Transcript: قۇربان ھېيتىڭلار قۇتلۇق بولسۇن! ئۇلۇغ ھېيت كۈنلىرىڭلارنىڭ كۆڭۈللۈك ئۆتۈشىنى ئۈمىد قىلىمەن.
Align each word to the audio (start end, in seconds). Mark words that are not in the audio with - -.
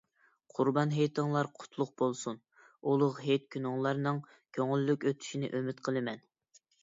قۇربان 0.59 0.93
ھېيتىڭلار 0.93 1.49
قۇتلۇق 1.57 1.91
بولسۇن! 2.01 2.39
ئۇلۇغ 2.93 3.19
ھېيت 3.27 3.45
كۈنلىرىڭلارنىڭ 3.55 4.23
كۆڭۈللۈك 4.59 5.07
ئۆتۈشىنى 5.11 5.53
ئۈمىد 5.59 5.85
قىلىمەن. 5.89 6.27